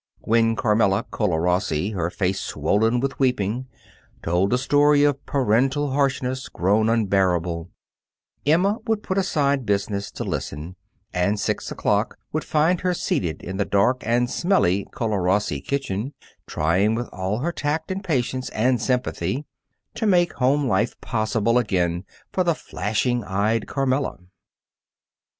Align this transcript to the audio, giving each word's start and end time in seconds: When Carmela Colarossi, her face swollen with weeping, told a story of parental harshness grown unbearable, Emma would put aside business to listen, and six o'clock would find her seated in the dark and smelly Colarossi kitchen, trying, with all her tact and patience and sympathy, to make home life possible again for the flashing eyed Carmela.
When 0.21 0.55
Carmela 0.55 1.03
Colarossi, 1.11 1.91
her 1.91 2.09
face 2.09 2.39
swollen 2.39 3.01
with 3.01 3.19
weeping, 3.19 3.67
told 4.23 4.51
a 4.51 4.57
story 4.57 5.03
of 5.03 5.23
parental 5.27 5.91
harshness 5.91 6.49
grown 6.49 6.89
unbearable, 6.89 7.69
Emma 8.43 8.79
would 8.87 9.03
put 9.03 9.19
aside 9.19 9.63
business 9.63 10.09
to 10.13 10.23
listen, 10.23 10.75
and 11.13 11.39
six 11.39 11.71
o'clock 11.71 12.17
would 12.33 12.43
find 12.43 12.81
her 12.81 12.95
seated 12.95 13.43
in 13.43 13.57
the 13.57 13.63
dark 13.63 14.01
and 14.03 14.27
smelly 14.27 14.87
Colarossi 14.91 15.61
kitchen, 15.61 16.15
trying, 16.47 16.95
with 16.95 17.07
all 17.13 17.37
her 17.41 17.51
tact 17.51 17.91
and 17.91 18.03
patience 18.03 18.49
and 18.55 18.81
sympathy, 18.81 19.45
to 19.93 20.07
make 20.07 20.33
home 20.33 20.67
life 20.67 20.99
possible 21.01 21.59
again 21.59 22.05
for 22.33 22.43
the 22.43 22.55
flashing 22.55 23.23
eyed 23.23 23.67
Carmela. 23.67 24.17